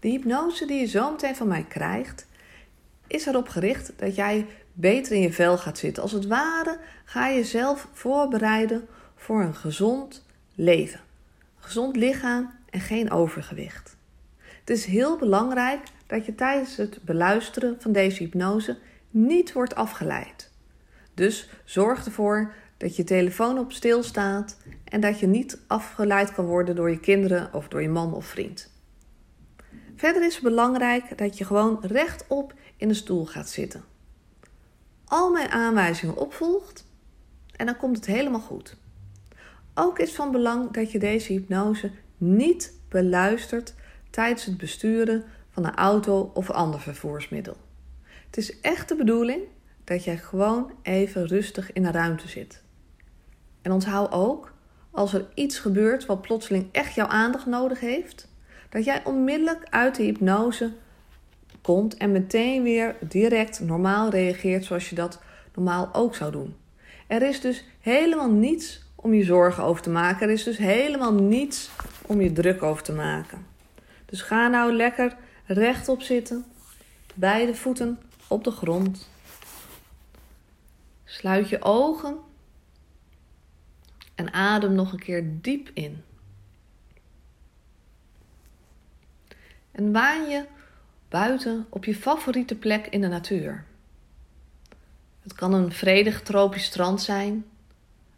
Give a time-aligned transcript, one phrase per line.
[0.00, 2.26] De hypnose die je zo meteen van mij krijgt,
[3.06, 6.02] is erop gericht dat jij beter in je vel gaat zitten.
[6.02, 11.00] Als het ware ga je jezelf voorbereiden voor een gezond leven.
[11.56, 13.96] Een gezond lichaam en geen overgewicht.
[14.38, 18.78] Het is heel belangrijk dat je tijdens het beluisteren van deze hypnose
[19.10, 20.50] niet wordt afgeleid.
[21.14, 26.44] Dus zorg ervoor dat je telefoon op stil staat en dat je niet afgeleid kan
[26.44, 28.69] worden door je kinderen of door je man of vriend.
[30.00, 33.84] Verder is het belangrijk dat je gewoon rechtop in de stoel gaat zitten.
[35.04, 36.86] Al mijn aanwijzingen opvolgt
[37.56, 38.76] en dan komt het helemaal goed.
[39.74, 43.74] Ook is van belang dat je deze hypnose niet beluistert
[44.10, 47.56] tijdens het besturen van een auto of ander vervoersmiddel.
[48.26, 49.42] Het is echt de bedoeling
[49.84, 52.62] dat jij gewoon even rustig in een ruimte zit.
[53.62, 54.52] En onthoud ook,
[54.90, 58.28] als er iets gebeurt wat plotseling echt jouw aandacht nodig heeft,
[58.70, 60.72] dat jij onmiddellijk uit de hypnose
[61.62, 65.20] komt en meteen weer direct normaal reageert zoals je dat
[65.54, 66.56] normaal ook zou doen.
[67.06, 70.26] Er is dus helemaal niets om je zorgen over te maken.
[70.26, 71.70] Er is dus helemaal niets
[72.06, 73.46] om je druk over te maken.
[74.06, 76.44] Dus ga nou lekker rechtop zitten,
[77.14, 79.08] beide voeten op de grond.
[81.04, 82.16] Sluit je ogen
[84.14, 86.02] en adem nog een keer diep in.
[89.70, 90.44] En waan je
[91.08, 93.64] buiten op je favoriete plek in de natuur.
[95.22, 97.44] Het kan een vredig tropisch strand zijn,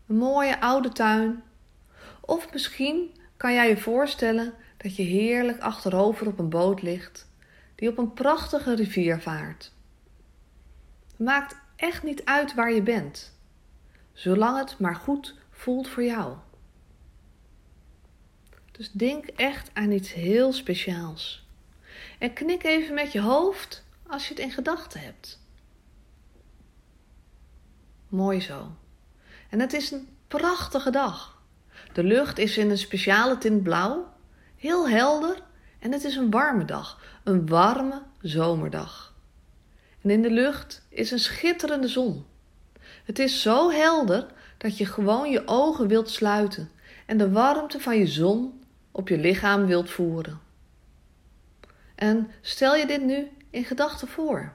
[0.07, 1.43] een mooie oude tuin,
[2.21, 7.31] of misschien kan jij je voorstellen dat je heerlijk achterover op een boot ligt
[7.75, 9.73] die op een prachtige rivier vaart.
[11.11, 13.39] Het maakt echt niet uit waar je bent,
[14.13, 16.37] zolang het maar goed voelt voor jou.
[18.73, 21.47] Dus denk echt aan iets heel speciaals.
[22.19, 25.41] En knik even met je hoofd als je het in gedachten hebt.
[28.09, 28.77] Mooi zo.
[29.49, 31.43] En het is een prachtige dag.
[31.93, 34.13] De lucht is in een speciale tint blauw,
[34.57, 35.43] heel helder
[35.79, 39.15] en het is een warme dag, een warme zomerdag.
[40.01, 42.25] En in de lucht is een schitterende zon.
[43.05, 44.27] Het is zo helder
[44.59, 46.71] dat je gewoon je ogen wilt sluiten
[47.07, 48.61] en de warmte van je zon
[48.93, 50.41] op je lichaam wilt voeren.
[51.95, 54.53] En stel je dit nu in gedachten voor.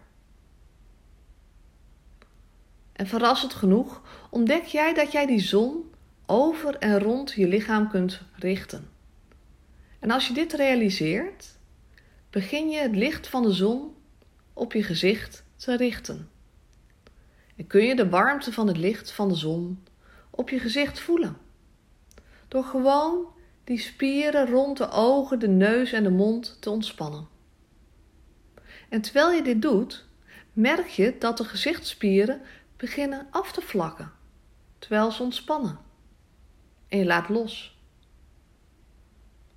[2.94, 5.92] En verrassend genoeg ontdek jij dat jij die zon
[6.26, 8.90] over en rond je lichaam kunt richten.
[10.00, 11.58] En als je dit realiseert,
[12.30, 13.96] begin je het licht van de zon
[14.54, 16.30] op je gezicht te richten.
[17.56, 19.84] En kun je de warmte van het licht van de zon
[20.30, 21.38] op je gezicht voelen.
[22.48, 23.28] Door gewoon
[23.68, 27.28] die spieren rond de ogen, de neus en de mond te ontspannen.
[28.90, 30.06] En terwijl je dit doet,
[30.54, 32.42] merk je dat de gezichtsspieren
[32.78, 34.12] beginnen af te vlakken,
[34.80, 35.80] terwijl ze ontspannen.
[36.88, 37.78] En je laat los.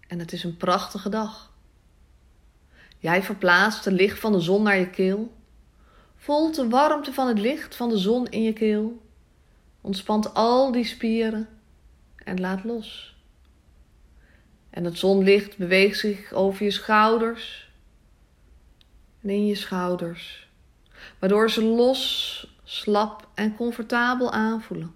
[0.07, 1.53] En het is een prachtige dag.
[2.99, 5.33] Jij verplaatst het licht van de zon naar je keel,
[6.17, 9.03] voelt de warmte van het licht van de zon in je keel,
[9.81, 11.49] ontspant al die spieren
[12.17, 13.10] en laat los.
[14.71, 17.71] En het zonlicht beweegt zich over je schouders
[19.23, 20.49] en in je schouders,
[21.19, 24.95] waardoor ze los slap en comfortabel aanvoelen.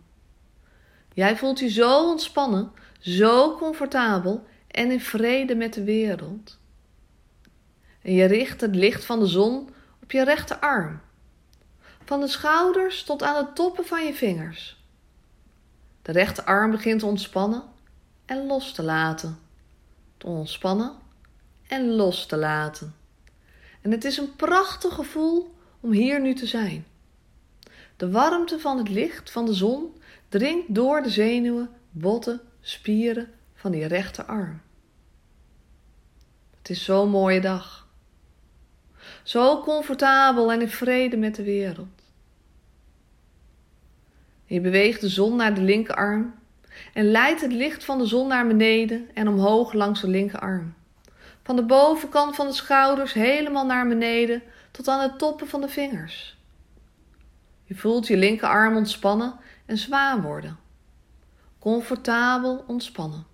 [1.13, 6.59] Jij voelt je zo ontspannen, zo comfortabel en in vrede met de wereld.
[8.03, 9.69] En je richt het licht van de zon
[10.03, 11.01] op je rechterarm,
[12.05, 14.83] van de schouders tot aan de toppen van je vingers.
[16.03, 17.63] De rechterarm begint te ontspannen
[18.27, 19.44] en los te laten.
[20.25, 20.93] Ontspannen
[21.67, 22.95] en los te laten.
[23.81, 26.87] En het is een prachtig gevoel om hier nu te zijn.
[27.97, 29.97] De warmte van het licht van de zon
[30.29, 34.61] dringt door de zenuwen, botten, spieren van die rechterarm.
[36.59, 37.89] Het is zo'n mooie dag.
[39.23, 42.03] Zo comfortabel en in vrede met de wereld.
[44.45, 46.35] Je beweegt de zon naar de linkerarm
[46.95, 50.75] en leidt het licht van de zon naar beneden en omhoog langs de linkerarm.
[51.43, 55.69] Van de bovenkant van de schouders helemaal naar beneden tot aan de toppen van de
[55.69, 56.37] vingers.
[57.65, 59.35] Je voelt je linkerarm ontspannen
[59.67, 60.59] en zwaar worden.
[61.59, 63.27] Comfortabel ontspannen.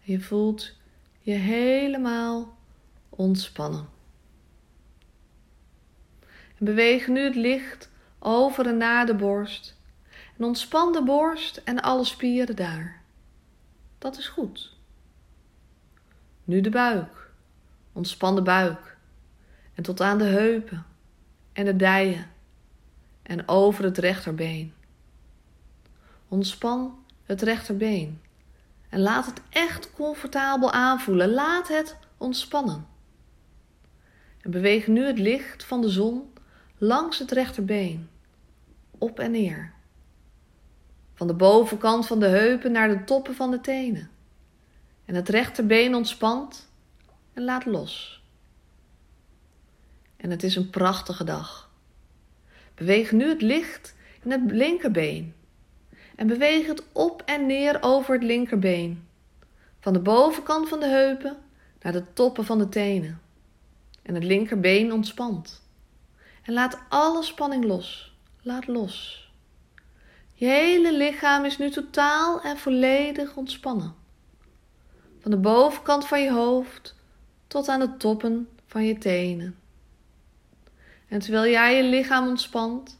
[0.00, 0.76] Je voelt
[1.20, 2.56] je helemaal
[3.08, 3.88] ontspannen.
[6.58, 7.90] En beweeg nu het licht
[8.20, 9.76] over en naar de borst.
[10.38, 13.00] En ontspan de borst en alle spieren daar.
[13.98, 14.76] Dat is goed.
[16.44, 17.30] Nu de buik.
[17.92, 18.96] Ontspan de buik.
[19.74, 20.86] En tot aan de heupen
[21.52, 22.30] en de dijen
[23.22, 24.74] en over het rechterbeen.
[26.28, 28.20] Ontspan het rechterbeen
[28.88, 31.30] en laat het echt comfortabel aanvoelen.
[31.30, 32.86] Laat het ontspannen.
[34.40, 36.29] En beweeg nu het licht van de zon
[36.82, 38.08] langs het rechterbeen,
[38.98, 39.72] op en neer.
[41.14, 44.10] Van de bovenkant van de heupen naar de toppen van de tenen.
[45.04, 46.70] En het rechterbeen ontspant
[47.32, 48.22] en laat los.
[50.16, 51.70] En het is een prachtige dag.
[52.74, 55.34] Beweeg nu het licht in het linkerbeen.
[56.16, 59.06] En beweeg het op en neer over het linkerbeen.
[59.80, 61.36] Van de bovenkant van de heupen
[61.80, 63.20] naar de toppen van de tenen.
[64.02, 65.68] En het linkerbeen ontspant.
[66.50, 68.14] En laat alle spanning los.
[68.42, 69.28] Laat los.
[70.34, 73.94] Je hele lichaam is nu totaal en volledig ontspannen.
[75.20, 76.94] Van de bovenkant van je hoofd
[77.46, 79.58] tot aan de toppen van je tenen.
[81.08, 82.98] En terwijl jij je lichaam ontspant,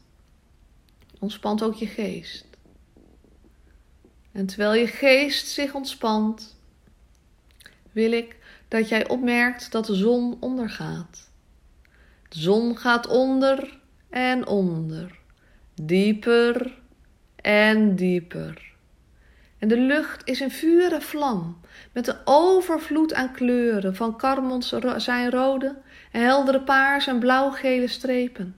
[1.19, 2.45] ontspant ook je geest.
[4.31, 6.57] En terwijl je geest zich ontspant,
[7.91, 8.37] wil ik
[8.67, 11.30] dat jij opmerkt dat de zon ondergaat.
[12.31, 13.79] De zon gaat onder
[14.09, 15.19] en onder,
[15.73, 16.77] dieper
[17.35, 18.73] en dieper.
[19.57, 21.59] En de lucht is in vuur vlam,
[21.91, 25.81] met een overvloed aan kleuren, van karmons zijn rode
[26.11, 28.55] heldere paars en blauwgele strepen.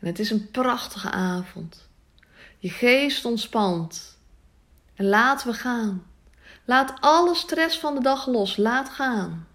[0.00, 1.88] En het is een prachtige avond.
[2.58, 4.18] Je geest ontspant.
[4.94, 6.06] En laten we gaan.
[6.64, 8.56] Laat alle stress van de dag los.
[8.56, 9.46] Laat gaan.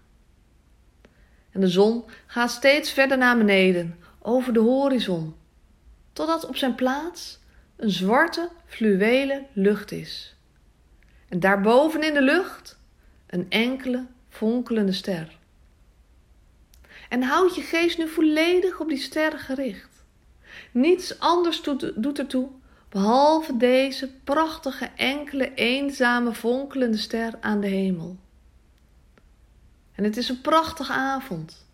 [1.52, 5.34] En de zon gaat steeds verder naar beneden, over de horizon,
[6.12, 7.38] totdat op zijn plaats
[7.76, 10.34] een zwarte fluwelen lucht is.
[11.28, 12.78] En daarboven in de lucht
[13.26, 15.38] een enkele fonkelende ster.
[17.08, 20.04] En houd je geest nu volledig op die ster gericht.
[20.72, 22.48] Niets anders doet, ertoe
[22.88, 28.16] behalve deze prachtige enkele eenzame fonkelende ster aan de hemel.
[30.00, 31.66] En het is een prachtige avond.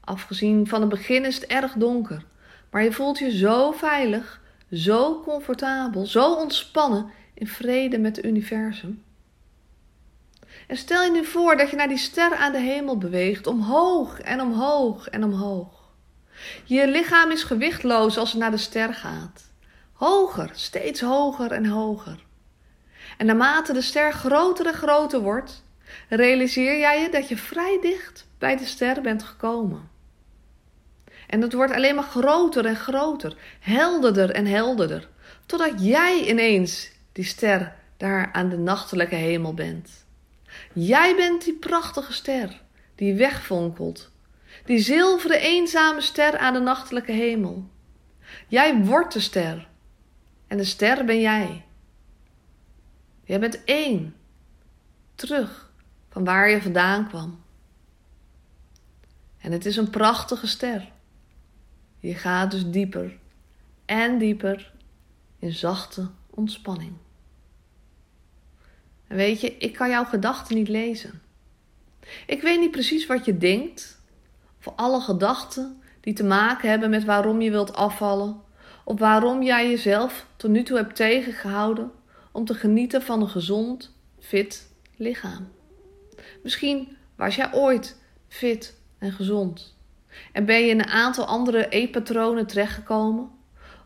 [0.00, 2.24] Afgezien van het begin is het erg donker,
[2.70, 4.40] maar je voelt je zo veilig
[4.70, 9.02] zo comfortabel, zo ontspannen in vrede met het universum.
[10.66, 14.20] En stel je nu voor dat je naar die ster aan de hemel beweegt, omhoog
[14.20, 15.90] en omhoog en omhoog.
[16.64, 19.50] Je lichaam is gewichtloos als het naar de ster gaat.
[19.92, 22.24] Hoger, steeds hoger en hoger.
[23.18, 25.62] En naarmate de ster groter en groter wordt,
[26.08, 29.90] realiseer jij je dat je vrij dicht bij de ster bent gekomen.
[31.26, 35.08] En het wordt alleen maar groter en groter, helderder en helderder,
[35.46, 40.04] totdat jij ineens die ster daar aan de nachtelijke hemel bent.
[40.72, 42.60] Jij bent die prachtige ster
[42.94, 44.10] die wegvonkelt,
[44.64, 47.70] die zilveren eenzame ster aan de nachtelijke hemel.
[48.48, 49.68] Jij wordt de ster
[50.46, 51.64] en de ster ben jij.
[53.24, 54.16] Jij bent één,
[55.14, 55.71] terug
[56.12, 57.40] van waar je vandaan kwam.
[59.38, 60.92] En het is een prachtige ster.
[61.98, 63.18] Je gaat dus dieper
[63.84, 64.72] en dieper
[65.38, 66.92] in zachte ontspanning.
[69.06, 71.22] En weet je, ik kan jouw gedachten niet lezen.
[72.26, 74.00] Ik weet niet precies wat je denkt,
[74.58, 78.40] of alle gedachten die te maken hebben met waarom je wilt afvallen,
[78.84, 81.90] of waarom jij jezelf tot nu toe hebt tegengehouden
[82.32, 85.48] om te genieten van een gezond, fit lichaam.
[86.42, 87.96] Misschien was jij ooit
[88.28, 89.76] fit en gezond.
[90.32, 93.30] En ben je in een aantal andere eetpatronen terechtgekomen?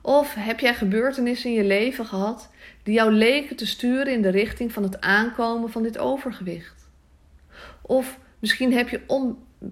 [0.03, 2.51] Of heb jij gebeurtenissen in je leven gehad
[2.83, 6.89] die jou leken te sturen in de richting van het aankomen van dit overgewicht?
[7.83, 9.01] Of misschien heb je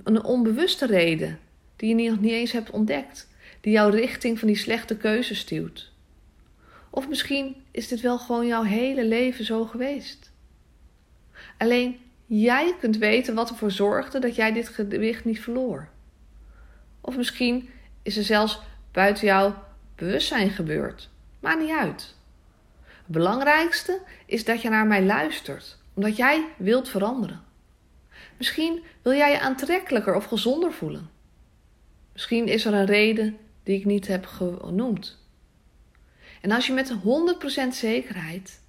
[0.05, 1.39] een onbewuste reden
[1.77, 3.29] die je nog niet eens hebt ontdekt,
[3.61, 5.93] die jouw richting van die slechte keuze stuwt.
[6.91, 10.33] Of misschien is dit wel gewoon jouw hele leven zo geweest.
[11.59, 15.89] Alleen jij kunt weten wat ervoor zorgde dat jij dit gewicht niet verloor.
[17.01, 17.69] Of misschien
[18.03, 18.61] is er zelfs
[18.93, 19.65] buiten jouw
[19.95, 21.11] bewustzijn gebeurd.
[21.41, 22.15] Maakt niet uit.
[22.83, 27.43] Het belangrijkste is dat je naar mij luistert, omdat jij wilt veranderen.
[28.37, 31.11] Misschien wil jij je aantrekkelijker of gezonder voelen.
[32.13, 35.19] Misschien is er een reden die ik niet heb genoemd.
[36.41, 38.61] En als je met 100% zekerheid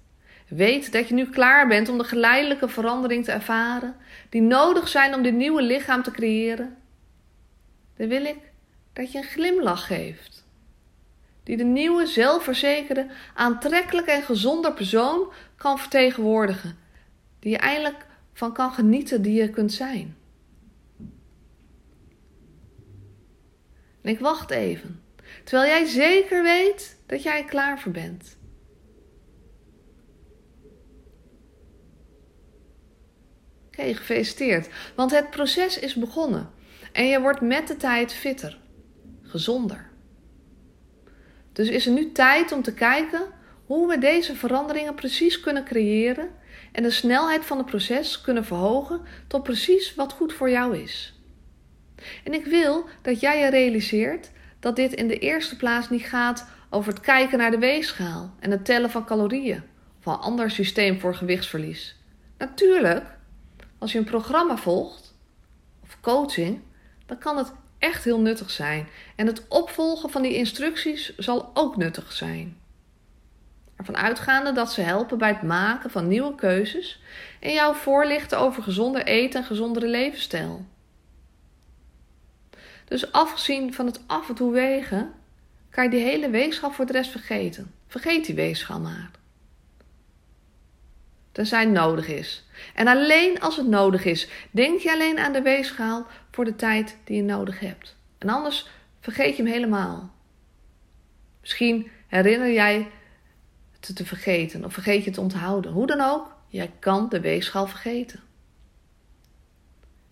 [0.48, 3.96] weet dat je nu klaar bent om de geleidelijke verandering te ervaren
[4.28, 6.76] die nodig zijn om dit nieuwe lichaam te creëren,
[7.96, 8.38] dan wil ik
[8.92, 10.44] dat je een glimlach geeft.
[11.42, 16.78] die de nieuwe, zelfverzekerde, aantrekkelijke en gezonde persoon kan vertegenwoordigen,
[17.38, 20.16] die je eindelijk van kan genieten die je kunt zijn.
[24.02, 25.02] En ik wacht even,
[25.44, 28.36] terwijl jij zeker weet dat jij er klaar voor bent.
[33.78, 36.50] Oké, gefeliciteerd, want het proces is begonnen
[36.92, 38.58] en je wordt met de tijd fitter,
[39.22, 39.90] gezonder.
[41.52, 43.22] Dus is er nu tijd om te kijken
[43.66, 46.28] hoe we deze veranderingen precies kunnen creëren
[46.72, 51.20] en de snelheid van het proces kunnen verhogen tot precies wat goed voor jou is.
[52.24, 54.30] En ik wil dat jij je realiseert
[54.60, 58.50] dat dit in de eerste plaats niet gaat over het kijken naar de weegschaal en
[58.50, 59.62] het tellen van calorieën
[59.98, 61.96] of een ander systeem voor gewichtsverlies.
[62.38, 63.15] Natuurlijk,
[63.78, 65.14] als je een programma volgt
[65.82, 66.60] of coaching,
[67.06, 68.88] dan kan het echt heel nuttig zijn.
[69.16, 72.56] En het opvolgen van die instructies zal ook nuttig zijn.
[73.76, 77.00] Ervan uitgaande dat ze helpen bij het maken van nieuwe keuzes
[77.40, 80.66] en jou voorlichten over gezonder eten en gezondere levensstijl.
[82.84, 85.12] Dus afgezien van het af en toe wegen,
[85.70, 87.74] kan je die hele weegschaal voor de rest vergeten.
[87.86, 89.10] Vergeet die weegschaal maar.
[91.36, 92.44] Tenzij nodig is.
[92.74, 96.96] En alleen als het nodig is, denk je alleen aan de weegschaal voor de tijd
[97.04, 97.96] die je nodig hebt.
[98.18, 98.68] En anders
[99.00, 100.14] vergeet je hem helemaal.
[101.40, 102.88] Misschien herinner jij
[103.80, 105.72] het te vergeten of vergeet je het te onthouden.
[105.72, 108.20] Hoe dan ook, jij kan de weegschaal vergeten.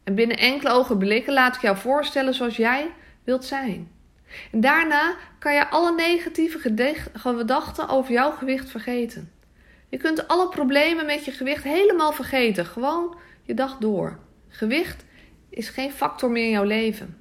[0.02, 2.90] En binnen enkele ogenblikken laat ik jou voorstellen zoals jij
[3.22, 3.90] wilt zijn.
[4.52, 9.32] En daarna kan je alle negatieve gedachten over jouw gewicht vergeten.
[9.94, 12.66] Je kunt alle problemen met je gewicht helemaal vergeten.
[12.66, 14.18] Gewoon je dag door.
[14.48, 15.04] Gewicht
[15.50, 17.16] is geen factor meer in jouw leven.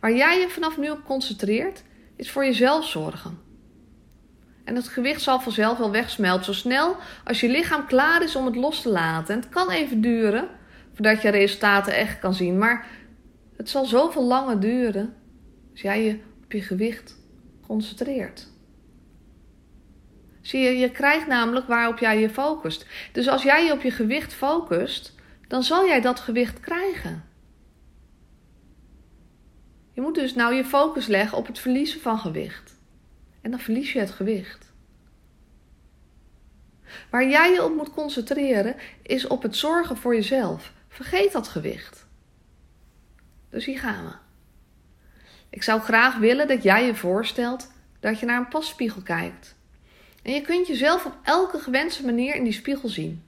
[0.00, 1.82] Waar jij je vanaf nu op concentreert,
[2.16, 3.38] is voor jezelf zorgen.
[4.64, 8.46] En het gewicht zal vanzelf wel wegsmelten zo snel als je lichaam klaar is om
[8.46, 9.34] het los te laten.
[9.34, 10.48] En het kan even duren
[10.92, 12.86] voordat je resultaten echt kan zien, maar
[13.56, 15.14] het zal zoveel langer duren
[15.72, 17.16] als jij je op je gewicht
[17.66, 18.54] concentreert.
[20.46, 22.86] Zie je, je krijgt namelijk waarop jij je focust.
[23.12, 25.14] Dus als jij je op je gewicht focust,
[25.48, 27.24] dan zal jij dat gewicht krijgen.
[29.92, 32.76] Je moet dus nou je focus leggen op het verliezen van gewicht.
[33.40, 34.72] En dan verlies je het gewicht.
[37.10, 40.72] Waar jij je op moet concentreren is op het zorgen voor jezelf.
[40.88, 42.06] Vergeet dat gewicht.
[43.50, 44.12] Dus hier gaan we.
[45.50, 49.55] Ik zou graag willen dat jij je voorstelt dat je naar een passpiegel kijkt.
[50.26, 53.22] En je kunt jezelf op elke gewenste manier in die spiegel zien.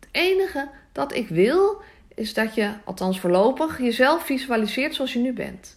[0.00, 1.82] Het enige dat ik wil
[2.14, 5.76] is dat je, althans voorlopig, jezelf visualiseert zoals je nu bent.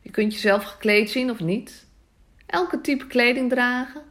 [0.00, 1.86] Je kunt jezelf gekleed zien of niet.
[2.46, 4.02] Elke type kleding dragen.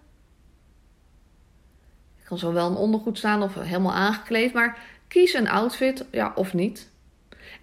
[2.20, 4.78] Je kan zowel een ondergoed staan of helemaal aangekleed, maar
[5.08, 6.90] kies een outfit, ja of niet.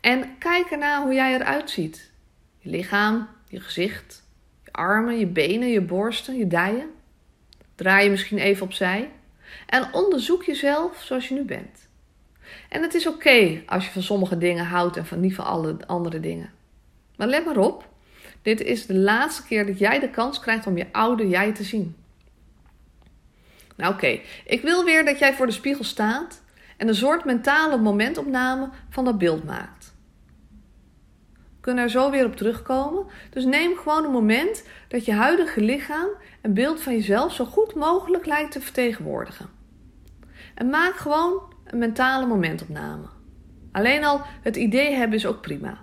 [0.00, 2.10] En kijk ernaar hoe jij eruit ziet.
[2.58, 4.22] Je lichaam, je gezicht,
[4.64, 6.96] je armen, je benen, je borsten, je dijen.
[7.78, 9.10] Draai je misschien even opzij
[9.66, 11.88] en onderzoek jezelf zoals je nu bent.
[12.68, 15.76] En het is oké als je van sommige dingen houdt en van niet van alle
[15.86, 16.50] andere dingen.
[17.16, 17.88] Maar let maar op,
[18.42, 21.64] dit is de laatste keer dat jij de kans krijgt om je oude jij te
[21.64, 21.96] zien.
[23.76, 26.42] Nou oké, ik wil weer dat jij voor de spiegel staat
[26.76, 29.77] en een soort mentale momentopname van dat beeld maakt.
[31.68, 33.06] Kunnen er zo weer op terugkomen.
[33.30, 36.08] Dus neem gewoon een moment dat je huidige lichaam
[36.42, 39.48] een beeld van jezelf zo goed mogelijk lijkt te vertegenwoordigen.
[40.54, 43.06] En maak gewoon een mentale momentopname.
[43.72, 45.78] Alleen al het idee hebben is ook prima.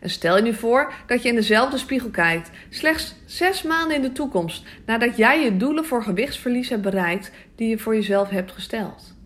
[0.00, 4.02] En stel je nu voor dat je in dezelfde spiegel kijkt, slechts zes maanden in
[4.02, 8.52] de toekomst nadat jij je doelen voor gewichtsverlies hebt bereikt die je voor jezelf hebt
[8.52, 9.16] gesteld.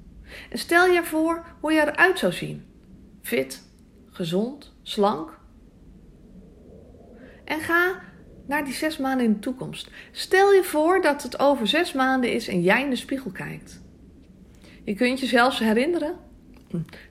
[0.50, 2.64] En stel je voor hoe je eruit zou zien:
[3.22, 3.66] fit,
[4.18, 5.38] gezond, slank.
[7.44, 8.00] En ga
[8.46, 9.90] naar die zes maanden in de toekomst.
[10.12, 13.80] Stel je voor dat het over zes maanden is en jij in de spiegel kijkt.
[14.84, 16.16] Je kunt je zelfs herinneren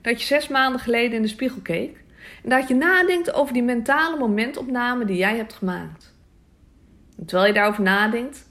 [0.02, 2.04] dat je zes maanden geleden in de spiegel keek
[2.42, 6.14] en dat je nadenkt over die mentale momentopname die jij hebt gemaakt.
[7.26, 8.48] Terwijl je daarover nadenkt,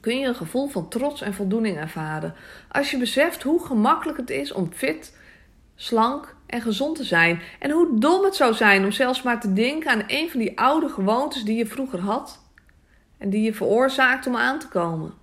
[0.00, 2.34] kun je een gevoel van trots en voldoening ervaren
[2.68, 5.16] als je beseft hoe gemakkelijk het is om fit,
[5.80, 7.40] slank en gezond te zijn.
[7.58, 10.58] En hoe dom het zou zijn om zelfs maar te denken aan een van die
[10.58, 12.42] oude gewoontes die je vroeger had
[13.18, 15.14] en die je veroorzaakt om aan te komen.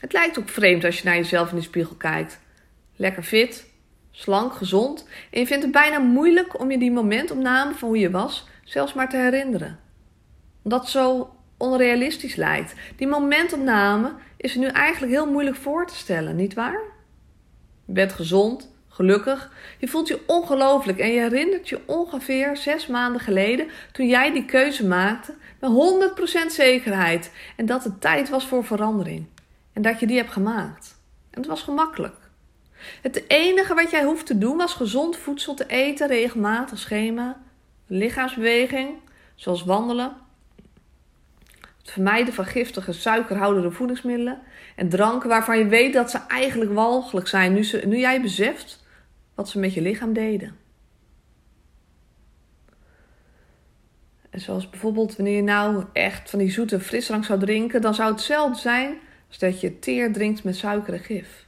[0.00, 2.40] Het lijkt ook vreemd als je naar jezelf in de spiegel kijkt.
[2.96, 3.66] Lekker fit,
[4.10, 8.10] slank, gezond en je vindt het bijna moeilijk om je die momentopname van hoe je
[8.10, 9.78] was zelfs maar te herinneren.
[10.62, 12.74] Het zo onrealistisch lijkt.
[12.96, 16.93] Die momentopname is nu eigenlijk heel moeilijk voor te stellen, nietwaar?
[17.84, 23.20] Je bent gezond, gelukkig, je voelt je ongelooflijk en je herinnert je ongeveer zes maanden
[23.20, 28.64] geleden toen jij die keuze maakte met 100% zekerheid en dat het tijd was voor
[28.64, 29.26] verandering
[29.72, 30.96] en dat je die hebt gemaakt.
[31.30, 32.16] En het was gemakkelijk.
[33.02, 37.42] Het enige wat jij hoeft te doen was gezond voedsel te eten, regelmatig schema,
[37.86, 38.88] lichaamsbeweging,
[39.34, 40.16] zoals wandelen,
[41.84, 44.42] het vermijden van giftige suikerhoudende voedingsmiddelen
[44.76, 48.84] en dranken waarvan je weet dat ze eigenlijk walgelijk zijn nu, ze, nu jij beseft
[49.34, 50.56] wat ze met je lichaam deden.
[54.30, 58.08] En zoals bijvoorbeeld wanneer je nou echt van die zoete frisdrank zou drinken, dan zou
[58.08, 58.98] het hetzelfde zijn
[59.28, 61.46] als dat je teer drinkt met suiker en gif.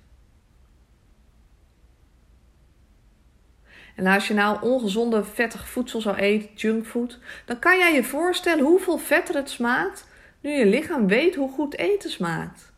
[3.95, 8.65] En als je nou ongezonde vettig voedsel zou eten, junkfood, dan kan jij je voorstellen
[8.65, 10.15] hoeveel vetter het smaakt
[10.47, 12.73] nu je lichaam weet hoe goed eten smaakt.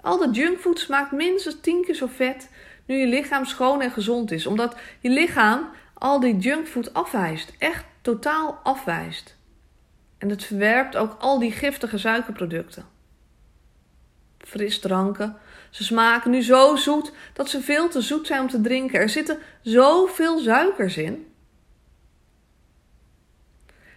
[0.00, 2.50] Al dat junkfood smaakt minstens 10 keer zo vet
[2.86, 7.84] nu je lichaam schoon en gezond is, omdat je lichaam al die junkfood afwijst, echt
[8.02, 9.36] totaal afwijst.
[10.18, 12.86] En het verwerpt ook al die giftige suikerproducten.
[14.38, 15.36] Frisdranken,
[15.70, 19.00] ze smaken nu zo zoet dat ze veel te zoet zijn om te drinken.
[19.00, 21.33] Er zitten zoveel suikers in.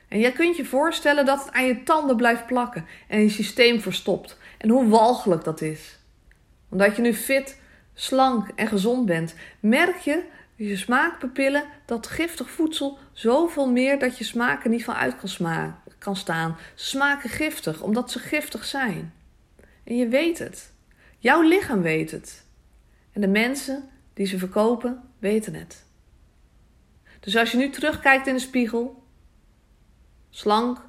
[0.08, 3.82] En jij kunt je voorstellen dat het aan je tanden blijft plakken en je systeem
[3.82, 4.38] verstopt.
[4.58, 6.00] En hoe walgelijk dat is.
[6.70, 7.60] Omdat je nu fit,
[7.94, 10.24] slank en gezond bent, merk je
[10.56, 16.16] je smaakpapillen dat giftig voedsel zoveel meer dat je smaken niet van uit kan, kan
[16.16, 16.58] staan.
[16.76, 19.14] Ze smaken giftig omdat ze giftig zijn.
[19.84, 20.74] En je weet het.
[21.18, 22.46] Jouw lichaam weet het.
[23.12, 25.86] En de mensen die ze verkopen weten het.
[27.20, 29.04] Dus als je nu terugkijkt in de spiegel,
[30.30, 30.82] slank,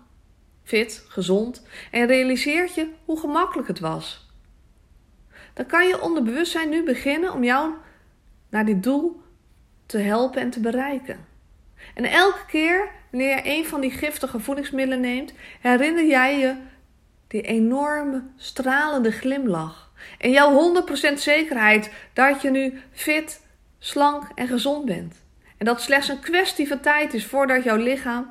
[0.64, 4.28] fit, gezond, en realiseert je hoe gemakkelijk het was,
[5.55, 7.72] dan kan je onderbewustzijn nu beginnen om jou
[8.51, 9.22] naar dit doel
[9.87, 11.27] te helpen en te bereiken.
[11.94, 16.55] En elke keer wanneer je een van die giftige voedingsmiddelen neemt, herinner jij je
[17.29, 19.92] die enorme stralende glimlach.
[20.18, 20.74] En jouw
[21.11, 23.40] 100% zekerheid dat je nu fit,
[23.79, 25.14] slank en gezond bent.
[25.57, 28.31] En dat slechts een kwestie van tijd is voordat jouw lichaam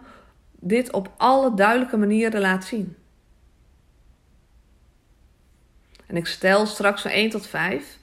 [0.59, 2.95] dit op alle duidelijke manieren laat zien.
[6.07, 7.97] En ik stel straks van 1 tot 5.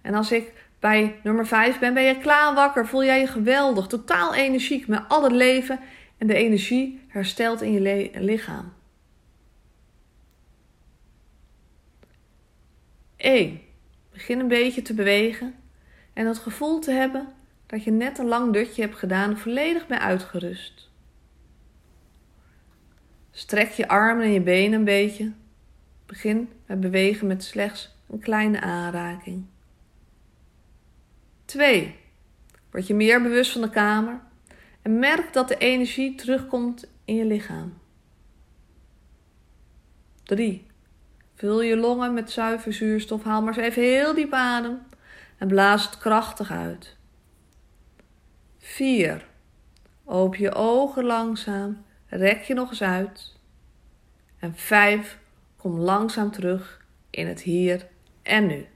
[0.00, 3.86] En als ik bij nummer 5 ben, ben je klaar wakker, voel jij je geweldig,
[3.86, 5.80] totaal energiek met al het leven
[6.18, 8.72] en de energie herstelt in je lichaam.
[13.16, 13.60] 1.
[14.12, 15.54] Begin een beetje te bewegen
[16.12, 17.28] en het gevoel te hebben
[17.66, 20.89] dat je net een lang dutje hebt gedaan, volledig ben uitgerust.
[23.30, 25.32] Strek je armen en je benen een beetje.
[26.06, 29.44] Begin met bewegen met slechts een kleine aanraking.
[31.44, 31.96] 2.
[32.70, 34.20] Word je meer bewust van de kamer
[34.82, 37.78] en merk dat de energie terugkomt in je lichaam.
[40.22, 40.66] 3.
[41.34, 43.22] Vul je longen met zuiver zuurstof.
[43.22, 44.78] Haal maar eens even heel diep adem.
[45.38, 46.96] En blaas het krachtig uit.
[48.58, 49.26] 4.
[50.04, 51.84] Open je ogen langzaam.
[52.10, 53.36] Rek je nog eens uit.
[54.38, 55.18] En 5.
[55.56, 57.86] Kom langzaam terug in het hier
[58.22, 58.66] en nu.